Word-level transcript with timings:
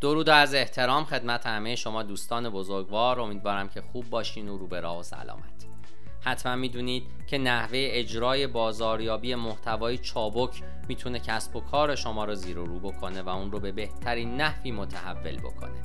درود 0.00 0.28
و 0.28 0.32
از 0.32 0.54
احترام 0.54 1.04
خدمت 1.04 1.46
همه 1.46 1.76
شما 1.76 2.02
دوستان 2.02 2.50
بزرگوار. 2.50 3.20
امیدوارم 3.20 3.68
که 3.68 3.80
خوب 3.80 4.10
باشین 4.10 4.48
و 4.48 4.58
رو 4.58 4.66
به 4.66 4.80
راه 4.80 4.98
و 4.98 5.02
سلامت. 5.02 5.66
حتما 6.20 6.56
می‌دونید 6.56 7.02
که 7.26 7.38
نحوه 7.38 7.78
اجرای 7.90 8.46
بازاریابی 8.46 9.34
محتوای 9.34 9.98
چابک 9.98 10.62
می‌تونه 10.88 11.18
کسب 11.18 11.56
و 11.56 11.60
کار 11.60 11.94
شما 11.94 12.24
رو 12.24 12.34
زیر 12.34 12.58
و 12.58 12.66
رو 12.66 12.80
بکنه 12.80 13.22
و 13.22 13.28
اون 13.28 13.52
رو 13.52 13.60
به 13.60 13.72
بهترین 13.72 14.36
نحوی 14.36 14.72
متحول 14.72 15.36
بکنه. 15.36 15.82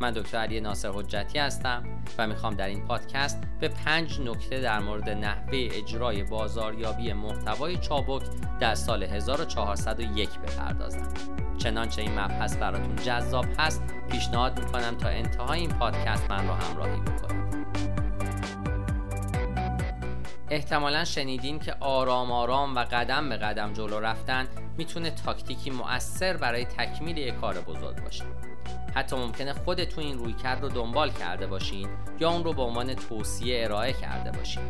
من 0.00 0.10
دکتر 0.10 0.38
علی 0.38 0.60
ناصر 0.60 0.90
حجتی 0.90 1.38
هستم 1.38 2.02
و 2.18 2.26
می‌خوام 2.26 2.54
در 2.54 2.66
این 2.66 2.86
پادکست 2.86 3.40
به 3.60 3.68
پنج 3.68 4.20
نکته 4.20 4.60
در 4.60 4.78
مورد 4.78 5.08
نحوه 5.08 5.68
اجرای 5.72 6.24
بازاریابی 6.24 7.12
محتوای 7.12 7.76
چابک 7.76 8.22
در 8.60 8.74
سال 8.74 9.02
1401 9.02 10.38
بپردازم. 10.38 11.14
چنانچه 11.60 12.02
این 12.02 12.20
مبحث 12.20 12.56
براتون 12.56 12.96
جذاب 12.96 13.46
هست 13.58 13.82
پیشنهاد 14.10 14.60
می‌کنم 14.60 14.96
تا 14.96 15.08
انتهای 15.08 15.60
این 15.60 15.70
پادکست 15.70 16.30
من 16.30 16.48
رو 16.48 16.54
همراهی 16.54 17.00
بکنید. 17.00 17.40
احتمالا 20.50 21.04
شنیدین 21.04 21.58
که 21.58 21.74
آرام 21.80 22.32
آرام 22.32 22.76
و 22.76 22.78
قدم 22.78 23.28
به 23.28 23.36
قدم 23.36 23.72
جلو 23.72 24.00
رفتن 24.00 24.48
می‌تونه 24.78 25.10
تاکتیکی 25.10 25.70
مؤثر 25.70 26.36
برای 26.36 26.64
تکمیل 26.64 27.18
یک 27.18 27.34
کار 27.34 27.60
بزرگ 27.60 28.04
باشه. 28.04 28.24
حتی 28.94 29.16
ممکنه 29.16 29.52
خودتون 29.52 30.04
این 30.04 30.18
روی 30.18 30.32
کرد 30.32 30.62
رو 30.62 30.68
دنبال 30.68 31.10
کرده 31.10 31.46
باشین 31.46 31.88
یا 32.20 32.30
اون 32.30 32.44
رو 32.44 32.52
به 32.52 32.62
عنوان 32.62 32.94
توصیه 32.94 33.64
ارائه 33.64 33.92
کرده 33.92 34.38
باشین. 34.38 34.62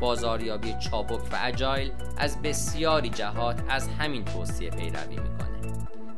بازاریابی 0.00 0.74
چابک 0.78 1.32
و 1.32 1.38
اجایل 1.42 1.92
از 2.18 2.42
بسیاری 2.42 3.10
جهات 3.10 3.62
از 3.68 3.88
همین 3.88 4.24
توصیه 4.24 4.70
پیروی 4.70 5.16
می‌کنه. 5.16 5.49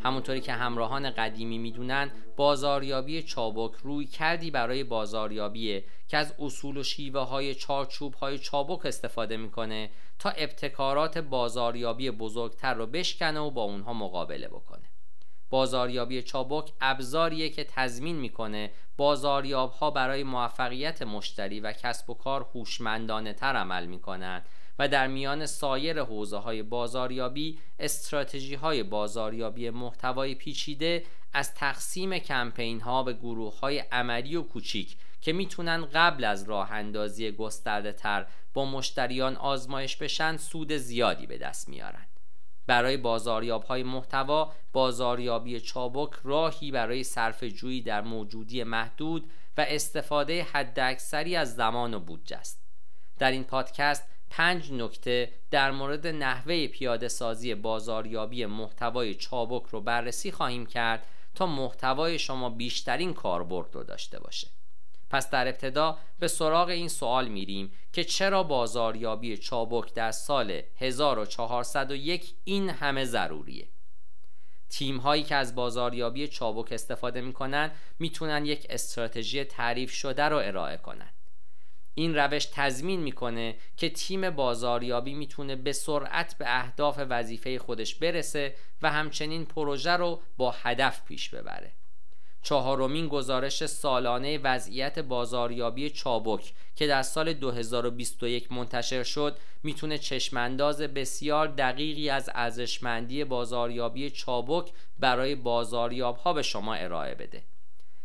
همونطوری 0.04 0.40
که 0.40 0.52
همراهان 0.52 1.10
قدیمی 1.10 1.58
می‌دونن 1.58 2.10
بازاریابی 2.36 3.22
چابک 3.22 3.74
روی 3.82 4.06
کردی 4.06 4.50
برای 4.50 4.84
بازاریابی 4.84 5.82
که 6.08 6.16
از 6.16 6.34
اصول 6.38 6.76
و 6.76 6.82
شیوه 6.82 7.20
های 7.20 7.54
چارچوب 7.54 8.14
های 8.14 8.38
چابک 8.38 8.86
استفاده 8.86 9.36
می‌کنه 9.36 9.90
تا 10.18 10.30
ابتکارات 10.30 11.18
بازاریابی 11.18 12.10
بزرگتر 12.10 12.74
رو 12.74 12.86
بشکنه 12.86 13.40
و 13.40 13.50
با 13.50 13.62
اونها 13.62 13.92
مقابله 13.92 14.48
بکنه. 14.48 14.82
بازاریابی 15.50 16.22
چابک 16.22 16.72
ابزاریه 16.80 17.48
که 17.48 17.64
تضمین 17.64 18.16
می‌کنه 18.16 18.70
بازاریاب 18.96 19.72
ها 19.72 19.90
برای 19.90 20.22
موفقیت 20.22 21.02
مشتری 21.02 21.60
و 21.60 21.72
کسب 21.72 22.10
و 22.10 22.14
کار 22.14 22.46
هوشمندانه 22.54 23.32
تر 23.32 23.56
عمل 23.56 23.86
می‌کنند 23.86 24.46
و 24.78 24.88
در 24.88 25.06
میان 25.06 25.46
سایر 25.46 26.02
حوزه 26.02 26.36
های 26.36 26.62
بازاریابی 26.62 27.58
استراتژی 27.78 28.54
های 28.54 28.82
بازاریابی 28.82 29.70
محتوای 29.70 30.34
پیچیده 30.34 31.04
از 31.32 31.54
تقسیم 31.54 32.18
کمپین 32.18 32.80
ها 32.80 33.02
به 33.02 33.12
گروه 33.12 33.60
های 33.60 33.78
عملی 33.78 34.36
و 34.36 34.42
کوچیک 34.42 34.96
که 35.20 35.32
می‌تونن 35.32 35.84
قبل 35.94 36.24
از 36.24 36.42
راه 36.42 36.72
اندازی 36.72 37.30
گسترده 37.30 37.92
تر 37.92 38.26
با 38.54 38.64
مشتریان 38.64 39.36
آزمایش 39.36 39.96
بشن 39.96 40.36
سود 40.36 40.72
زیادی 40.72 41.26
به 41.26 41.38
دست 41.38 41.68
میارن. 41.68 42.06
برای 42.66 42.96
بازاریاب 42.96 43.64
های 43.64 43.82
محتوا 43.82 44.52
بازاریابی 44.72 45.60
چابک 45.60 46.10
راهی 46.24 46.70
برای 46.70 47.04
صرف 47.04 47.44
جویی 47.44 47.82
در 47.82 48.00
موجودی 48.00 48.64
محدود 48.64 49.30
و 49.56 49.66
استفاده 49.68 50.42
حداکثری 50.42 51.36
از 51.36 51.54
زمان 51.54 51.94
و 51.94 52.00
بودجه 52.00 52.36
است. 52.36 52.62
در 53.18 53.30
این 53.30 53.44
پادکست 53.44 54.04
پنج 54.32 54.72
نکته 54.72 55.32
در 55.50 55.70
مورد 55.70 56.06
نحوه 56.06 56.66
پیاده 56.66 57.08
سازی 57.08 57.54
بازاریابی 57.54 58.46
محتوای 58.46 59.14
چابک 59.14 59.66
رو 59.70 59.80
بررسی 59.80 60.32
خواهیم 60.32 60.66
کرد 60.66 61.06
تا 61.34 61.46
محتوای 61.46 62.18
شما 62.18 62.50
بیشترین 62.50 63.14
کاربرد 63.14 63.74
رو 63.74 63.84
داشته 63.84 64.20
باشه. 64.20 64.48
پس 65.10 65.30
در 65.30 65.48
ابتدا 65.48 65.98
به 66.18 66.28
سراغ 66.28 66.68
این 66.68 66.88
سوال 66.88 67.28
میریم 67.28 67.72
که 67.92 68.04
چرا 68.04 68.42
بازاریابی 68.42 69.36
چابک 69.36 69.94
در 69.94 70.10
سال 70.10 70.62
1401 70.78 72.34
این 72.44 72.70
همه 72.70 73.04
ضروریه؟ 73.04 73.68
تیم 74.68 74.96
هایی 74.96 75.22
که 75.22 75.34
از 75.34 75.54
بازاریابی 75.54 76.28
چابک 76.28 76.72
استفاده 76.72 77.20
می‌کنن 77.20 77.70
می‌تونن 77.98 78.46
یک 78.46 78.66
استراتژی 78.70 79.44
تعریف 79.44 79.92
شده 79.92 80.22
رو 80.22 80.36
ارائه 80.36 80.76
کنن. 80.76 81.10
این 81.94 82.14
روش 82.14 82.44
تضمین 82.44 83.00
می‌کنه 83.00 83.56
که 83.76 83.90
تیم 83.90 84.30
بازاریابی 84.30 85.14
می‌تونه 85.14 85.56
به 85.56 85.72
سرعت 85.72 86.38
به 86.38 86.44
اهداف 86.48 87.00
وظیفه 87.08 87.58
خودش 87.58 87.94
برسه 87.94 88.54
و 88.82 88.90
همچنین 88.90 89.44
پروژه 89.44 89.90
رو 89.90 90.20
با 90.36 90.50
هدف 90.50 91.04
پیش 91.04 91.28
ببره. 91.28 91.72
چهارمین 92.42 93.08
گزارش 93.08 93.66
سالانه 93.66 94.38
وضعیت 94.38 94.98
بازاریابی 94.98 95.90
چابک 95.90 96.52
که 96.76 96.86
در 96.86 97.02
سال 97.02 97.32
2021 97.32 98.52
منتشر 98.52 99.02
شد 99.02 99.36
می‌تونه 99.62 99.98
چشمانداز 99.98 100.80
بسیار 100.80 101.48
دقیقی 101.48 102.10
از 102.10 102.30
ارزشمندی 102.34 103.24
بازاریابی 103.24 104.10
چابک 104.10 104.72
برای 104.98 105.34
بازاریاب 105.34 106.16
ها 106.16 106.32
به 106.32 106.42
شما 106.42 106.74
ارائه 106.74 107.14
بده. 107.14 107.42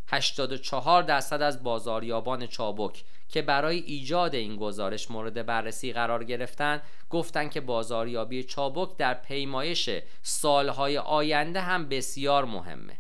84 0.07 1.03
درصد 1.03 1.41
از 1.41 1.63
بازاریابان 1.63 2.47
چابک 2.47 3.03
که 3.29 3.41
برای 3.41 3.77
ایجاد 3.77 4.35
این 4.35 4.55
گزارش 4.55 5.11
مورد 5.11 5.45
بررسی 5.45 5.93
قرار 5.93 6.23
گرفتن 6.23 6.81
گفتند 7.09 7.51
که 7.51 7.61
بازاریابی 7.61 8.43
چابک 8.43 8.97
در 8.97 9.13
پیمایش 9.13 9.89
سالهای 10.21 10.97
آینده 10.97 11.61
هم 11.61 11.89
بسیار 11.89 12.45
مهمه. 12.45 12.97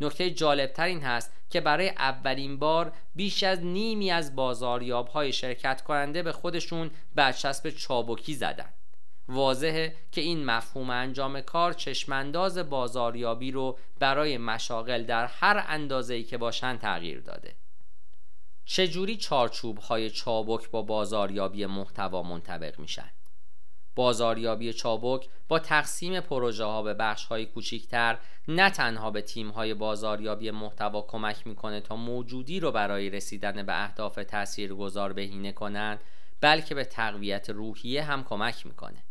نکته 0.00 0.30
جالبتر 0.30 0.84
این 0.84 1.00
هست 1.00 1.32
که 1.50 1.60
برای 1.60 1.88
اولین 1.88 2.58
بار 2.58 2.92
بیش 3.14 3.42
از 3.42 3.64
نیمی 3.64 4.10
از 4.10 4.36
بازاریاب 4.36 5.08
های 5.08 5.32
شرکت 5.32 5.82
کننده 5.82 6.22
به 6.22 6.32
خودشون 6.32 6.90
برچسب 7.14 7.70
چابکی 7.70 8.34
زدن. 8.34 8.68
واضحه 9.28 9.94
که 10.12 10.20
این 10.20 10.44
مفهوم 10.44 10.90
انجام 10.90 11.40
کار 11.40 11.72
چشمانداز 11.72 12.58
بازاریابی 12.58 13.50
رو 13.50 13.78
برای 13.98 14.38
مشاغل 14.38 15.04
در 15.04 15.26
هر 15.26 15.64
اندازه‌ای 15.68 16.24
که 16.24 16.38
باشن 16.38 16.76
تغییر 16.76 17.20
داده. 17.20 17.54
چجوری 18.64 19.16
چارچوب 19.16 19.78
های 19.78 20.10
چابک 20.10 20.70
با 20.70 20.82
بازاریابی 20.82 21.66
محتوا 21.66 22.22
منطبق 22.22 22.78
میشن؟ 22.78 23.10
بازاریابی 23.94 24.72
چابک 24.72 25.28
با 25.48 25.58
تقسیم 25.58 26.20
پروژه 26.20 26.64
ها 26.64 26.82
به 26.82 26.94
بخش 26.94 27.24
های 27.24 27.46
کوچیکتر 27.46 28.18
نه 28.48 28.70
تنها 28.70 29.10
به 29.10 29.22
تیم 29.22 29.50
های 29.50 29.74
بازاریابی 29.74 30.50
محتوا 30.50 31.02
کمک 31.02 31.46
می‌کنه 31.46 31.80
تا 31.80 31.96
موجودی 31.96 32.60
رو 32.60 32.72
برای 32.72 33.10
رسیدن 33.10 33.62
به 33.62 33.82
اهداف 33.82 34.14
تاثیرگذار 34.14 35.12
بهینه 35.12 35.52
کنند 35.52 36.00
بلکه 36.40 36.74
به 36.74 36.84
تقویت 36.84 37.50
روحیه 37.50 38.02
هم 38.02 38.24
کمک 38.24 38.66
می‌کنه. 38.66 39.04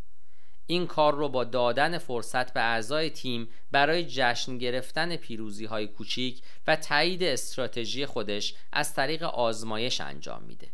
این 0.68 0.88
کار 0.88 1.16
رو 1.16 1.30
با 1.30 1.44
دادن 1.44 1.98
فرصت 1.98 2.54
به 2.54 2.62
اعضای 2.62 3.10
تیم 3.10 3.50
برای 3.72 4.06
جشن 4.10 4.58
گرفتن 4.58 5.16
پیروزی 5.16 5.66
های 5.66 5.88
کوچیک 5.88 6.42
و 6.68 6.76
تایید 6.76 7.24
استراتژی 7.24 8.06
خودش 8.06 8.56
از 8.72 8.94
طریق 8.94 9.24
آزمایش 9.24 10.02
انجام 10.02 10.44
میده. 10.44 10.68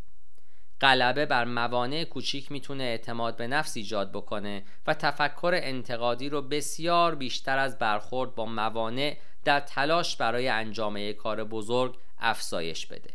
غلبه 0.81 1.25
بر 1.25 1.45
موانع 1.45 2.03
کوچیک 2.03 2.51
می‌تونه 2.51 2.83
اعتماد 2.83 3.37
به 3.37 3.47
نفس 3.47 3.77
ایجاد 3.77 4.11
بکنه 4.11 4.63
و 4.87 4.93
تفکر 4.93 5.59
انتقادی 5.63 6.29
رو 6.29 6.41
بسیار 6.41 7.15
بیشتر 7.15 7.57
از 7.57 7.79
برخورد 7.79 8.35
با 8.35 8.45
موانع 8.45 9.17
در 9.43 9.59
تلاش 9.59 10.15
برای 10.15 10.47
انجام 10.47 10.97
یک 10.97 11.15
کار 11.15 11.43
بزرگ 11.43 11.97
افزایش 12.19 12.85
بده. 12.85 13.13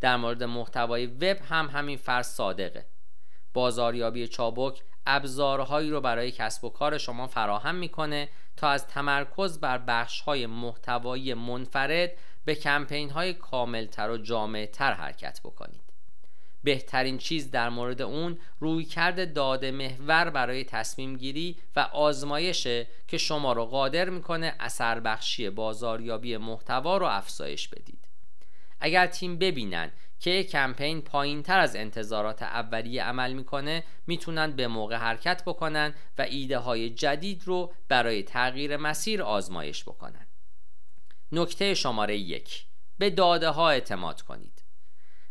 در 0.00 0.16
مورد 0.16 0.42
محتوای 0.42 1.06
وب 1.06 1.36
هم 1.48 1.66
همین 1.66 1.96
فرض 1.96 2.26
صادقه. 2.26 2.86
بازاریابی 3.54 4.28
چابک 4.28 4.82
ابزارهایی 5.06 5.90
رو 5.90 6.00
برای 6.00 6.30
کسب 6.30 6.64
و 6.64 6.70
کار 6.70 6.98
شما 6.98 7.26
فراهم 7.26 7.74
می‌کنه 7.74 8.28
تا 8.56 8.68
از 8.68 8.86
تمرکز 8.86 9.60
بر 9.60 9.78
بخشهای 9.78 10.46
محتوایی 10.46 11.34
منفرد 11.34 12.12
به 12.44 12.54
کمپین 12.54 13.10
های 13.10 13.34
کاملتر 13.34 14.10
و 14.10 14.16
جامعتر 14.16 14.92
حرکت 14.92 15.40
بکنید. 15.44 15.82
بهترین 16.64 17.18
چیز 17.18 17.50
در 17.50 17.68
مورد 17.68 18.02
اون 18.02 18.38
رویکرد 18.60 19.32
داده 19.32 19.70
محور 19.70 20.30
برای 20.30 20.64
تصمیم 20.64 21.16
گیری 21.16 21.56
و 21.76 21.80
آزمایشه 21.80 22.86
که 23.08 23.18
شما 23.18 23.52
رو 23.52 23.64
قادر 23.64 24.10
می‌کنه 24.10 24.54
اثر 24.60 25.00
بخشی 25.00 25.50
بازاریابی 25.50 26.36
محتوا 26.36 26.96
رو 26.96 27.06
افزایش 27.06 27.68
بدید. 27.68 28.08
اگر 28.80 29.06
تیم 29.06 29.38
ببینن 29.38 29.92
که 30.20 30.44
کمپین 30.44 31.02
پایین 31.02 31.42
تر 31.42 31.58
از 31.58 31.76
انتظارات 31.76 32.42
اولیه 32.42 33.02
عمل 33.02 33.32
می‌کنه 33.32 33.84
می‌تونن 34.06 34.52
به 34.52 34.68
موقع 34.68 34.96
حرکت 34.96 35.42
بکنن 35.46 35.94
و 36.18 36.22
ایده 36.22 36.58
های 36.58 36.90
جدید 36.90 37.42
رو 37.44 37.72
برای 37.88 38.22
تغییر 38.22 38.76
مسیر 38.76 39.22
آزمایش 39.22 39.84
بکنن. 39.84 40.26
نکته 41.32 41.74
شماره 41.74 42.16
یک. 42.16 42.64
به 42.98 43.10
داده 43.10 43.48
ها 43.48 43.70
اعتماد 43.70 44.22
کنید. 44.22 44.62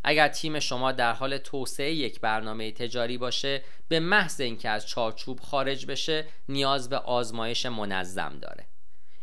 اگر 0.03 0.27
تیم 0.27 0.59
شما 0.59 0.91
در 0.91 1.13
حال 1.13 1.37
توسعه 1.37 1.93
یک 1.93 2.21
برنامه 2.21 2.71
تجاری 2.71 3.17
باشه 3.17 3.63
به 3.87 3.99
محض 3.99 4.41
اینکه 4.41 4.69
از 4.69 4.87
چارچوب 4.87 5.39
خارج 5.39 5.85
بشه 5.85 6.25
نیاز 6.49 6.89
به 6.89 6.97
آزمایش 6.97 7.65
منظم 7.65 8.37
داره. 8.41 8.65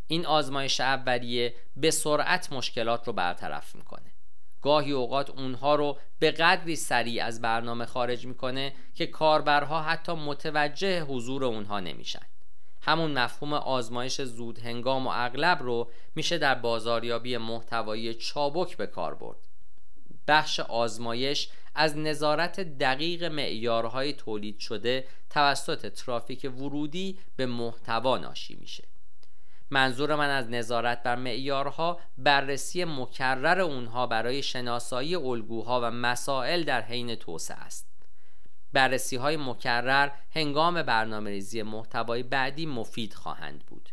این 0.06 0.26
آزمایش 0.26 0.80
اولیه 0.80 1.54
به 1.76 1.90
سرعت 1.90 2.52
مشکلات 2.52 3.06
رو 3.06 3.12
برطرف 3.12 3.74
می‌کنه. 3.74 4.15
گاهی 4.62 4.92
اوقات 4.92 5.30
اونها 5.30 5.74
رو 5.74 5.98
به 6.18 6.30
قدری 6.30 6.76
سریع 6.76 7.24
از 7.24 7.40
برنامه 7.40 7.86
خارج 7.86 8.26
می‌کنه 8.26 8.72
که 8.94 9.06
کاربرها 9.06 9.82
حتی 9.82 10.12
متوجه 10.12 11.02
حضور 11.02 11.44
اونها 11.44 11.80
نمیشن. 11.80 12.26
همون 12.82 13.18
مفهوم 13.18 13.52
آزمایش 13.52 14.22
زود 14.22 14.58
هنگام 14.58 15.06
و 15.06 15.10
اغلب 15.14 15.62
رو 15.62 15.90
میشه 16.14 16.38
در 16.38 16.54
بازاریابی 16.54 17.36
محتوایی 17.36 18.14
چابک 18.14 18.76
به 18.76 18.86
کار 18.86 19.14
برد. 19.14 19.38
بخش 20.28 20.60
آزمایش 20.60 21.48
از 21.74 21.96
نظارت 21.96 22.60
دقیق 22.60 23.24
معیارهای 23.24 24.12
تولید 24.12 24.58
شده 24.58 25.06
توسط 25.30 25.92
ترافیک 25.92 26.50
ورودی 26.58 27.18
به 27.36 27.46
محتوا 27.46 28.18
ناشی 28.18 28.56
میشه. 28.60 28.84
منظور 29.70 30.14
من 30.14 30.30
از 30.30 30.50
نظارت 30.50 31.02
بر 31.02 31.16
معیارها 31.16 32.00
بررسی 32.18 32.84
مکرر 32.84 33.60
اونها 33.60 34.06
برای 34.06 34.42
شناسایی 34.42 35.14
الگوها 35.14 35.80
و 35.80 35.90
مسائل 35.90 36.64
در 36.64 36.82
حین 36.82 37.14
توسعه 37.14 37.56
است. 37.56 37.86
بررسی 38.72 39.16
های 39.16 39.36
مکرر 39.36 40.10
هنگام 40.30 40.82
برنامه 40.82 41.30
ریزی 41.30 41.62
محتوای 41.62 42.22
بعدی 42.22 42.66
مفید 42.66 43.14
خواهند 43.14 43.64
بود. 43.66 43.90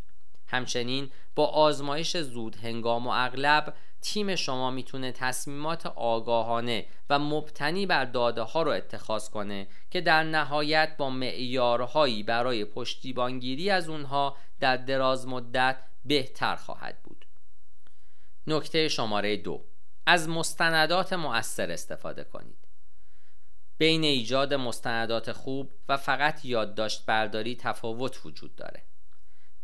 همچنین 0.47 1.09
با 1.35 1.45
آزمایش 1.45 2.17
زود 2.17 2.55
هنگام 2.55 3.07
و 3.07 3.09
اغلب 3.09 3.73
تیم 4.03 4.35
شما 4.35 4.71
می‌تونه 4.71 5.11
تصمیمات 5.11 5.85
آگاهانه 5.85 6.85
و 7.09 7.19
مبتنی 7.19 7.85
بر 7.85 8.05
داده 8.05 8.41
ها 8.41 8.63
رو 8.63 8.71
اتخاذ 8.71 9.29
کنه 9.29 9.67
که 9.91 10.01
در 10.01 10.23
نهایت 10.23 10.95
با 10.97 11.09
معیارهایی 11.09 12.23
برای 12.23 12.65
پشتیبانگیری 12.65 13.69
از 13.69 13.89
اونها 13.89 14.37
در 14.59 14.77
دراز 14.77 15.27
مدت 15.27 15.77
بهتر 16.05 16.55
خواهد 16.55 17.03
بود. 17.03 17.25
نکته 18.47 18.87
شماره 18.87 19.37
دو. 19.37 19.63
از 20.05 20.29
مستندات 20.29 21.13
مؤثر 21.13 21.71
استفاده 21.71 22.23
کنید. 22.23 22.67
بین 23.77 24.03
ایجاد 24.03 24.53
مستندات 24.53 25.31
خوب 25.31 25.71
و 25.89 25.97
فقط 25.97 26.45
یادداشت 26.45 27.05
برداری 27.05 27.55
تفاوت 27.55 28.25
وجود 28.25 28.55
داره. 28.55 28.83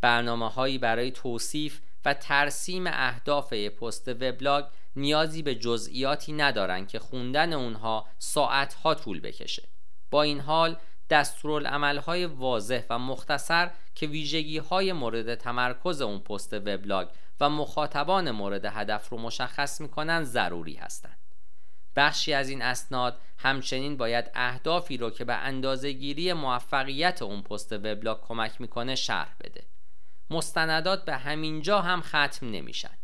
برنامه 0.02 0.50
هایی 0.50 0.78
برای 0.78 1.12
توصیف 1.12 1.82
و 2.06 2.14
ترسیم 2.14 2.88
اهداف 2.88 3.54
پست 3.54 4.08
وبلاگ 4.08 4.66
نیازی 4.96 5.42
به 5.42 5.56
جزئیاتی 5.56 6.34
ندارن 6.34 6.86
که 6.86 7.00
خوندن 7.00 7.54
اونها 7.54 8.08
ساعتها 8.18 8.96
طول 8.96 9.20
بکشه 9.20 9.64
با 10.12 10.24
این 10.24 10.40
حال 10.40 10.78
های 12.06 12.26
واضح 12.26 12.84
و 12.90 13.00
مختصر 13.00 13.72
که 13.96 14.08
ویژگی 14.08 14.58
های 14.58 14.94
مورد 14.94 15.36
تمرکز 15.36 16.02
اون 16.02 16.20
پست 16.20 16.54
وبلاگ 16.54 17.08
و 17.40 17.50
مخاطبان 17.50 18.32
مورد 18.32 18.66
هدف 18.66 19.10
رو 19.10 19.18
مشخص 19.18 19.82
می‌کنن 19.82 20.24
ضروری 20.24 20.76
هستند. 20.76 21.18
بخشی 21.96 22.34
از 22.34 22.50
این 22.50 22.62
اسناد 22.62 23.22
همچنین 23.38 23.98
باید 23.98 24.32
اهدافی 24.34 24.98
رو 24.98 25.10
که 25.10 25.26
به 25.26 25.34
اندازه 25.34 25.92
گیری 25.92 26.34
موفقیت 26.34 27.22
اون 27.22 27.42
پست 27.42 27.74
وبلاگ 27.74 28.22
کمک 28.22 28.62
می‌کنه 28.62 28.96
شرح 28.96 29.36
بده. 29.40 29.64
مستندات 30.30 31.06
به 31.06 31.16
همینجا 31.16 31.82
هم 31.82 32.02
ختم 32.02 32.52
نمیشن. 32.52 32.98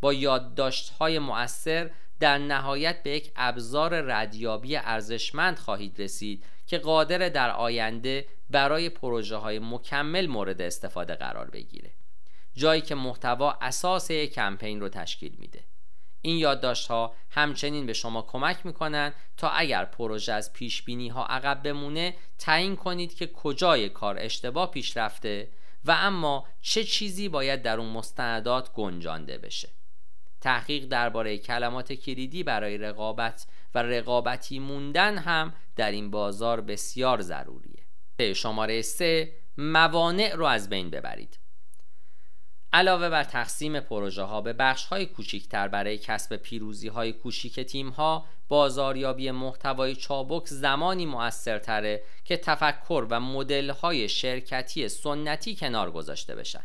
با 0.00 0.12
یادداشت 0.12 0.90
های 0.90 1.18
مؤثر 1.18 1.90
در 2.20 2.38
نهایت 2.38 3.02
به 3.02 3.10
یک 3.10 3.32
ابزار 3.36 4.00
ردیابی 4.00 4.76
ارزشمند 4.76 5.58
خواهید 5.58 6.02
رسید 6.02 6.44
که 6.66 6.78
قادر 6.78 7.28
در 7.28 7.50
آینده 7.50 8.26
برای 8.50 8.88
پروژه 8.88 9.36
های 9.36 9.58
مکمل 9.58 10.26
مورد 10.26 10.62
استفاده 10.62 11.14
قرار 11.14 11.50
بگیره 11.50 11.90
جایی 12.54 12.80
که 12.80 12.94
محتوا 12.94 13.58
اساس 13.60 14.10
یک 14.10 14.34
کمپین 14.34 14.80
رو 14.80 14.88
تشکیل 14.88 15.36
میده 15.38 15.64
این 16.22 16.36
یادداشت 16.36 16.88
ها 16.88 17.14
همچنین 17.30 17.86
به 17.86 17.92
شما 17.92 18.22
کمک 18.22 18.66
می‌کنن 18.66 19.12
تا 19.36 19.48
اگر 19.48 19.84
پروژه 19.84 20.32
از 20.32 20.52
پیش 20.52 20.82
بینی 20.82 21.08
ها 21.08 21.26
عقب 21.26 21.62
بمونه 21.62 22.14
تعیین 22.38 22.76
کنید 22.76 23.14
که 23.14 23.26
کجای 23.26 23.88
کار 23.88 24.16
اشتباه 24.18 24.70
پیش 24.70 24.96
رفته 24.96 25.48
و 25.88 25.90
اما 25.90 26.46
چه 26.60 26.84
چیزی 26.84 27.28
باید 27.28 27.62
در 27.62 27.80
اون 27.80 27.88
مستندات 27.88 28.72
گنجانده 28.72 29.38
بشه؟ 29.38 29.68
تحقیق 30.40 30.84
درباره 30.84 31.38
کلمات 31.38 31.92
کلیدی 31.92 32.42
برای 32.42 32.78
رقابت 32.78 33.46
و 33.74 33.82
رقابتی 33.82 34.58
موندن 34.58 35.18
هم 35.18 35.54
در 35.76 35.90
این 35.90 36.10
بازار 36.10 36.60
بسیار 36.60 37.20
ضروریه. 37.20 37.84
شماره 38.34 38.82
3 38.82 39.32
موانع 39.58 40.34
رو 40.34 40.44
از 40.44 40.68
بین 40.68 40.90
ببرید. 40.90 41.38
علاوه 42.72 43.08
بر 43.08 43.24
تقسیم 43.24 43.80
پروژه 43.80 44.22
ها 44.22 44.40
به 44.40 44.52
بخش 44.52 44.84
های 44.84 45.06
کوچیکتر 45.06 45.68
برای 45.68 45.98
کسب 45.98 46.36
پیروزی 46.36 46.88
های 46.88 47.12
کوچیک 47.12 47.60
تیم 47.60 47.88
ها 47.88 48.26
بازاریابی 48.48 49.30
محتوای 49.30 49.96
چابک 49.96 50.46
زمانی 50.46 51.06
موثرتره 51.06 52.02
که 52.24 52.36
تفکر 52.36 53.06
و 53.10 53.20
مدل 53.20 53.70
های 53.70 54.08
شرکتی 54.08 54.88
سنتی 54.88 55.56
کنار 55.56 55.90
گذاشته 55.90 56.34
بشن. 56.34 56.64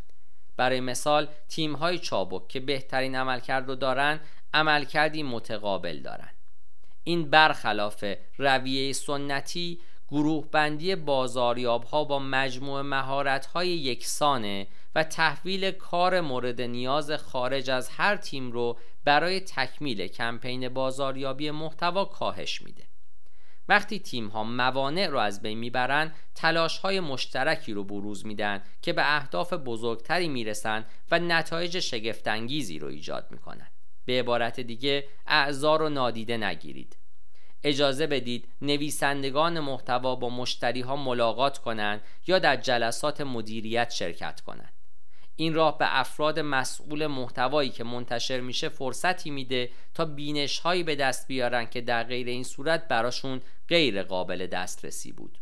برای 0.58 0.80
مثال 0.80 1.28
تیم 1.50 1.76
های 1.76 2.00
چابک 2.00 2.48
که 2.48 2.60
بهترین 2.60 3.16
عملکرد 3.16 3.68
رو 3.68 3.76
دارن 3.76 4.20
عملکردی 4.54 5.24
متقابل 5.24 6.00
دارن. 6.00 6.30
این 7.04 7.30
برخلاف 7.30 8.06
رویه 8.38 8.94
سنتی 8.94 9.80
گروه 10.13 10.48
بندی 10.51 10.95
بازاریاب 10.95 11.83
ها 11.83 12.04
با 12.04 12.19
مجموع 12.19 12.81
مهارت 12.81 13.45
های 13.45 13.69
یکسانه 13.69 14.68
و 14.95 15.04
تحویل 15.04 15.71
کار 15.71 16.21
مورد 16.21 16.62
نیاز 16.62 17.12
خارج 17.12 17.69
از 17.69 17.89
هر 17.89 18.15
تیم 18.15 18.51
رو 18.51 18.77
برای 19.04 19.39
تکمیل 19.39 20.07
کمپین 20.07 20.69
بازاریابی 20.69 21.51
محتوا 21.51 22.06
کاهش 22.06 22.62
میده. 22.62 22.83
وقتی 23.69 24.00
تیم 24.00 24.27
ها 24.27 24.44
موانع 24.44 25.07
رو 25.07 25.18
از 25.18 25.42
بین 25.42 25.57
می‌برن 25.57 26.12
تلاش 26.36 26.77
های 26.77 27.00
مشترکی 27.00 27.74
رو 27.74 27.83
بروز 27.83 28.25
میدن 28.25 28.63
که 28.81 28.94
به 28.94 29.16
اهداف 29.16 29.54
بزرگتری 29.54 30.27
می‌رسن 30.27 30.86
و 31.12 31.19
نتایج 31.19 31.80
شگفتانگیزی 31.80 32.80
رو 32.80 32.88
ایجاد 32.88 33.27
می‌کنن. 33.31 33.68
به 34.06 34.19
عبارت 34.19 34.59
دیگه 34.59 35.06
اعضا 35.27 35.75
رو 35.75 35.89
نادیده 35.89 36.38
نگیرید. 36.38 36.98
اجازه 37.63 38.07
بدید 38.07 38.48
نویسندگان 38.62 39.60
محتوا 39.60 40.15
با 40.15 40.30
مشتری 40.30 40.81
ها 40.81 40.95
ملاقات 40.95 41.57
کنند 41.57 42.01
یا 42.27 42.39
در 42.39 42.56
جلسات 42.56 43.21
مدیریت 43.21 43.92
شرکت 43.92 44.42
کنند. 44.42 44.74
این 45.36 45.54
راه 45.54 45.77
به 45.77 46.00
افراد 46.00 46.39
مسئول 46.39 47.07
محتوایی 47.07 47.69
که 47.69 47.83
منتشر 47.83 48.40
میشه 48.40 48.69
فرصتی 48.69 49.30
میده 49.30 49.69
تا 49.94 50.06
بینش 50.06 50.59
هایی 50.59 50.83
به 50.83 50.95
دست 50.95 51.28
بیارن 51.28 51.66
که 51.66 51.81
در 51.81 52.04
غیر 52.04 52.28
این 52.28 52.44
صورت 52.44 52.88
براشون 52.88 53.42
غیر 53.68 54.04
قابل 54.04 54.47
دسترسی 54.47 55.11
بود. 55.11 55.38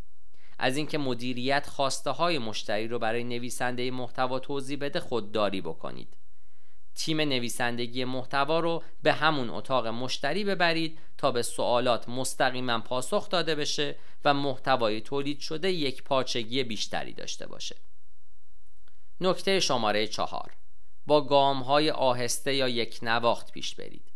از 0.60 0.78
اینکه 0.78 0.98
مدیریت 0.98 1.68
خواسته 1.68 2.10
های 2.10 2.38
مشتری 2.38 2.88
رو 2.88 3.00
برای 3.00 3.24
نویسنده 3.24 3.92
محتوا 3.92 4.40
توضیح 4.40 4.78
بده 4.78 5.00
خودداری 5.00 5.62
بکنید. 5.62 6.21
تیم 6.96 7.22
نویسندگی 7.22 8.06
محتوا 8.06 8.60
رو 8.60 8.84
به 9.04 9.14
همون 9.14 9.50
اتاق 9.50 9.88
مشتری 9.88 10.44
ببرید 10.44 11.00
تا 11.18 11.32
به 11.32 11.42
سوالات 11.42 12.10
مستقیما 12.10 12.80
پاسخ 12.80 13.30
داده 13.30 13.56
بشه 13.56 13.96
و 14.26 14.34
محتوای 14.34 15.02
تولید 15.02 15.40
شده 15.40 15.72
یک 15.72 16.04
پارچگی 16.04 16.64
بیشتری 16.64 17.14
داشته 17.14 17.48
باشه. 17.48 17.76
نکته 19.22 19.60
شماره 19.60 20.08
چهار. 20.08 20.52
با 21.06 21.22
گام 21.22 21.62
های 21.64 21.92
آهسته 21.92 22.56
یا 22.56 22.68
یک 22.68 23.00
نواخت 23.02 23.52
پیش 23.52 23.76
برید. 23.76 24.12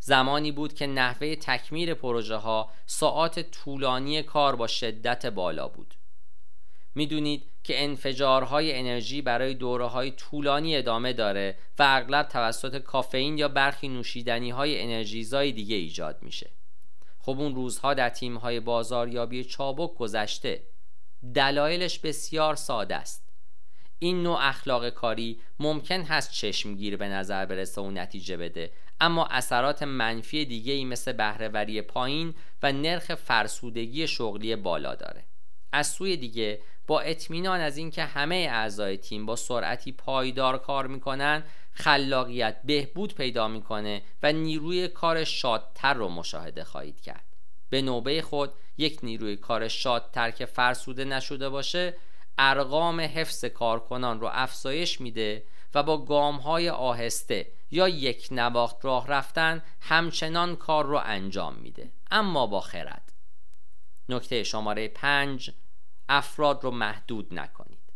زمانی 0.00 0.52
بود 0.52 0.74
که 0.74 0.86
نحوه 0.86 1.36
تکمیل 1.36 1.94
پروژه 1.94 2.36
ها 2.36 2.70
ساعات 2.86 3.40
طولانی 3.40 4.22
کار 4.22 4.56
با 4.56 4.66
شدت 4.66 5.26
بالا 5.26 5.68
بود. 5.68 5.94
می‌دونید 6.94 7.50
که 7.66 7.84
انفجارهای 7.84 8.78
انرژی 8.78 9.22
برای 9.22 9.54
دوره 9.54 9.86
های 9.86 10.10
طولانی 10.10 10.76
ادامه 10.76 11.12
داره 11.12 11.58
و 11.78 11.82
اغلب 11.88 12.28
توسط 12.28 12.78
کافئین 12.78 13.38
یا 13.38 13.48
برخی 13.48 13.88
نوشیدنی 13.88 14.50
های 14.50 14.82
انرژیزای 14.82 15.52
دیگه 15.52 15.76
ایجاد 15.76 16.18
میشه. 16.22 16.50
خب 17.18 17.40
اون 17.40 17.54
روزها 17.54 17.94
در 17.94 18.08
تیم 18.08 18.36
های 18.36 18.60
بازاریابی 18.60 19.44
چابک 19.44 19.94
گذشته 19.94 20.62
دلایلش 21.34 21.98
بسیار 21.98 22.54
ساده 22.54 22.96
است. 22.96 23.28
این 23.98 24.22
نوع 24.22 24.38
اخلاق 24.40 24.88
کاری 24.90 25.40
ممکن 25.58 26.02
هست 26.02 26.32
چشمگیر 26.32 26.96
به 26.96 27.08
نظر 27.08 27.46
برسه 27.46 27.80
و 27.80 27.90
نتیجه 27.90 28.36
بده 28.36 28.72
اما 29.00 29.26
اثرات 29.26 29.82
منفی 29.82 30.44
دیگه 30.44 30.72
ای 30.72 30.84
مثل 30.84 31.12
بهرهوری 31.12 31.82
پایین 31.82 32.34
و 32.62 32.72
نرخ 32.72 33.14
فرسودگی 33.14 34.06
شغلی 34.06 34.56
بالا 34.56 34.94
داره. 34.94 35.24
از 35.72 35.86
سوی 35.86 36.16
دیگه 36.16 36.60
با 36.86 37.00
اطمینان 37.00 37.60
از 37.60 37.76
اینکه 37.76 38.04
همه 38.04 38.48
اعضای 38.50 38.96
تیم 38.96 39.26
با 39.26 39.36
سرعتی 39.36 39.92
پایدار 39.92 40.58
کار 40.58 40.86
می‌کنن 40.86 41.44
خلاقیت 41.72 42.60
بهبود 42.64 43.14
پیدا 43.14 43.48
می‌کنه 43.48 44.02
و 44.22 44.32
نیروی 44.32 44.88
کار 44.88 45.24
شادتر 45.24 45.94
رو 45.94 46.08
مشاهده 46.08 46.64
خواهید 46.64 47.00
کرد. 47.00 47.24
به 47.70 47.82
نوبه 47.82 48.22
خود 48.22 48.52
یک 48.78 48.98
نیروی 49.02 49.36
کار 49.36 49.68
شادتر 49.68 50.30
که 50.30 50.46
فرسوده 50.46 51.04
نشده 51.04 51.48
باشه 51.48 51.94
ارقام 52.38 53.00
حفظ 53.00 53.44
کارکنان 53.44 54.20
رو 54.20 54.30
افزایش 54.32 55.00
میده 55.00 55.44
و 55.74 55.82
با 55.82 56.04
گام 56.04 56.36
های 56.36 56.70
آهسته 56.70 57.52
یا 57.70 57.88
یک 57.88 58.28
نواخت 58.30 58.84
راه 58.84 59.06
رفتن 59.06 59.62
همچنان 59.80 60.56
کار 60.56 60.86
رو 60.86 61.00
انجام 61.04 61.54
میده. 61.54 61.90
اما 62.10 62.46
با 62.46 62.60
خرد. 62.60 63.12
نکته 64.08 64.42
شماره 64.42 64.88
پنج 64.88 65.50
افراد 66.08 66.64
رو 66.64 66.70
محدود 66.70 67.34
نکنید 67.34 67.92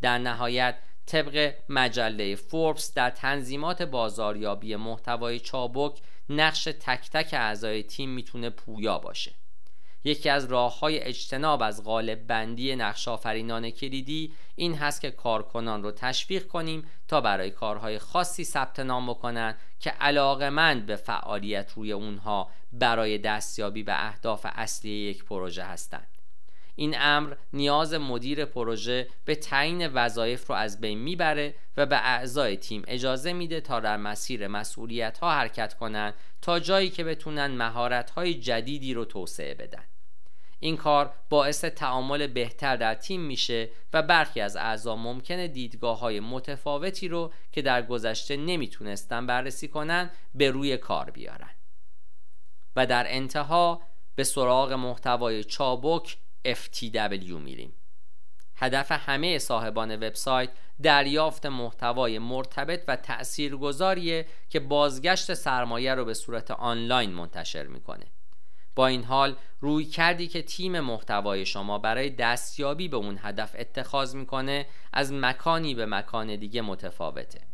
در 0.00 0.18
نهایت 0.18 0.78
طبق 1.06 1.54
مجله 1.68 2.34
فوربس 2.34 2.94
در 2.94 3.10
تنظیمات 3.10 3.82
بازاریابی 3.82 4.76
محتوای 4.76 5.40
چابک 5.40 5.98
نقش 6.28 6.64
تک 6.64 7.10
تک 7.10 7.34
اعضای 7.34 7.82
تیم 7.82 8.10
می‌تونه 8.10 8.50
پویا 8.50 8.98
باشه 8.98 9.32
یکی 10.04 10.28
از 10.28 10.44
راه 10.44 10.78
های 10.78 10.98
اجتناب 10.98 11.62
از 11.62 11.84
غالب 11.84 12.26
بندی 12.26 12.76
نقش 12.76 13.08
آفرینان 13.08 13.70
کلیدی 13.70 14.34
این 14.54 14.74
هست 14.74 15.00
که 15.00 15.10
کارکنان 15.10 15.82
رو 15.82 15.92
تشویق 15.92 16.46
کنیم 16.46 16.84
تا 17.08 17.20
برای 17.20 17.50
کارهای 17.50 17.98
خاصی 17.98 18.44
ثبت 18.44 18.80
نام 18.80 19.06
بکنن 19.06 19.56
که 19.80 19.90
علاقمند 19.90 20.86
به 20.86 20.96
فعالیت 20.96 21.72
روی 21.72 21.92
اونها 21.92 22.50
برای 22.72 23.18
دستیابی 23.18 23.82
به 23.82 24.06
اهداف 24.06 24.46
اصلی 24.50 24.90
یک 24.90 25.24
پروژه 25.24 25.64
هستند. 25.64 26.11
این 26.74 26.96
امر 26.98 27.34
نیاز 27.52 27.94
مدیر 27.94 28.44
پروژه 28.44 29.08
به 29.24 29.34
تعیین 29.34 29.86
وظایف 29.86 30.46
رو 30.46 30.54
از 30.54 30.80
بین 30.80 30.98
می‌بره 30.98 31.54
و 31.76 31.86
به 31.86 31.96
اعضای 31.96 32.56
تیم 32.56 32.82
اجازه 32.86 33.32
میده 33.32 33.60
تا 33.60 33.80
در 33.80 33.96
مسیر 33.96 34.48
مسئولیت 34.48 35.18
ها 35.18 35.32
حرکت 35.32 35.74
کنند 35.74 36.14
تا 36.42 36.60
جایی 36.60 36.90
که 36.90 37.04
بتونن 37.04 37.46
مهارت 37.46 38.10
های 38.10 38.34
جدیدی 38.34 38.94
رو 38.94 39.04
توسعه 39.04 39.54
بدن. 39.54 39.84
این 40.60 40.76
کار 40.76 41.14
باعث 41.28 41.64
تعامل 41.64 42.26
بهتر 42.26 42.76
در 42.76 42.94
تیم 42.94 43.20
میشه 43.20 43.68
و 43.92 44.02
برخی 44.02 44.40
از 44.40 44.56
اعضا 44.56 44.96
ممکنه 44.96 45.48
دیدگاه 45.48 45.98
های 45.98 46.20
متفاوتی 46.20 47.08
رو 47.08 47.32
که 47.52 47.62
در 47.62 47.82
گذشته 47.82 48.36
نمی‌تونستن 48.36 49.26
بررسی 49.26 49.68
کنن 49.68 50.10
به 50.34 50.50
روی 50.50 50.76
کار 50.76 51.10
بیارن. 51.10 51.50
و 52.76 52.86
در 52.86 53.04
انتها 53.08 53.82
به 54.14 54.24
سراغ 54.24 54.72
محتوای 54.72 55.44
چابک 55.44 56.16
FTW 56.46 57.32
میریم. 57.32 57.72
هدف 58.56 58.92
همه 58.92 59.38
صاحبان 59.38 59.96
وبسایت 59.96 60.50
دریافت 60.82 61.46
محتوای 61.46 62.18
مرتبط 62.18 62.84
و 62.88 62.96
تأثیرگذاریه 62.96 64.26
که 64.48 64.60
بازگشت 64.60 65.34
سرمایه 65.34 65.94
رو 65.94 66.04
به 66.04 66.14
صورت 66.14 66.50
آنلاین 66.50 67.10
منتشر 67.10 67.66
می‌کنه. 67.66 68.06
با 68.74 68.86
این 68.86 69.04
حال 69.04 69.36
روی 69.60 69.84
کردی 69.84 70.26
که 70.28 70.42
تیم 70.42 70.80
محتوای 70.80 71.46
شما 71.46 71.78
برای 71.78 72.10
دستیابی 72.10 72.88
به 72.88 72.96
اون 72.96 73.18
هدف 73.22 73.56
اتخاذ 73.58 74.14
می‌کنه 74.14 74.66
از 74.92 75.12
مکانی 75.12 75.74
به 75.74 75.86
مکان 75.86 76.36
دیگه 76.36 76.62
متفاوته. 76.62 77.51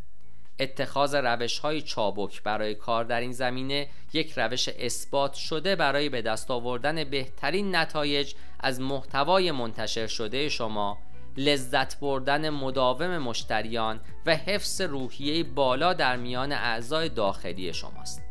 اتخاذ 0.61 1.15
روش 1.15 1.59
های 1.59 1.83
چابک 1.83 2.43
برای 2.43 2.75
کار 2.75 3.05
در 3.05 3.21
این 3.21 3.33
زمینه 3.33 3.89
یک 4.13 4.33
روش 4.37 4.69
اثبات 4.69 5.35
شده 5.35 5.77
برای 5.77 6.09
به 6.09 6.23
دست 6.23 6.51
آوردن 6.51 7.05
بهترین 7.05 7.77
نتایج 7.77 8.35
از 8.61 8.81
محتوای 8.81 9.51
منتشر 9.51 10.07
شده 10.07 10.49
شما 10.49 10.99
لذت 11.37 12.01
بردن 12.01 12.51
مداوم 12.51 13.19
مشتریان 13.19 14.01
و 14.27 14.37
حفظ 14.37 14.81
روحیه 14.81 15.45
بالا 15.45 15.93
در 15.93 16.17
میان 16.17 16.53
اعضای 16.53 17.09
داخلی 17.09 17.73
شماست. 17.73 18.23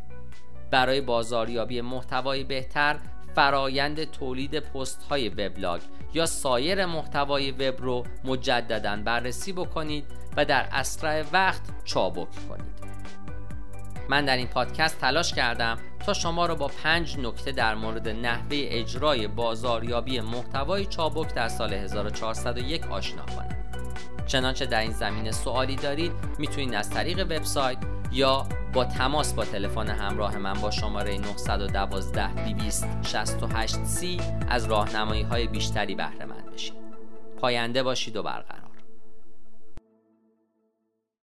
برای 0.72 1.02
بازاریابی 1.02 1.82
محتوای 1.82 2.44
بهتر 2.44 3.00
فرایند 3.36 4.12
تولید 4.12 4.60
پست 4.60 5.04
های 5.04 5.30
وبلاگ 5.30 5.82
یا 6.14 6.26
سایر 6.26 6.86
محتوای 6.86 7.52
وب 7.52 7.82
رو 7.82 8.04
مجددا 8.24 8.96
بررسی 9.06 9.54
بکنید 9.54 10.06
و 10.38 10.46
در 10.46 10.68
اسرع 10.72 11.26
وقت 11.34 11.62
چابک 11.86 12.28
کنید. 12.50 12.78
من 14.10 14.26
در 14.26 14.38
این 14.38 14.48
پادکست 14.48 15.00
تلاش 15.00 15.34
کردم 15.34 15.78
تا 16.06 16.14
شما 16.14 16.46
را 16.46 16.56
با 16.56 16.68
پنج 16.68 17.18
نکته 17.20 17.52
در 17.52 17.76
مورد 17.76 18.10
نحوه 18.10 18.48
اجرای 18.52 19.28
بازاریابی 19.28 20.20
محتوای 20.20 20.86
چابک 20.86 21.34
در 21.34 21.48
سال 21.48 21.74
1401 21.74 22.92
آشنا 22.92 23.26
کنم. 23.26 23.58
چنانچه 24.28 24.66
در 24.66 24.82
این 24.82 24.92
زمینه 24.92 25.32
سوالی 25.32 25.76
دارید 25.76 26.12
می‌تونید 26.38 26.74
از 26.74 26.90
طریق 26.90 27.20
وبسایت 27.20 27.78
یا 28.12 28.48
با 28.74 28.86
تماس 28.86 29.34
با 29.34 29.46
تلفن 29.46 29.90
همراه 29.90 30.38
من 30.38 30.54
با 30.54 30.72
شماره 30.72 31.18
912 31.18 32.34
268 32.54 33.84
سی 33.84 34.20
از 34.50 34.66
راهنمایی 34.66 35.24
های 35.24 35.48
بیشتری 35.48 35.96
بهره 35.96 36.26
مند 36.26 36.52
بشید. 36.54 36.74
پاینده 37.38 37.84
باشید 37.84 38.16
و 38.18 38.24
برقرار. 38.24 38.67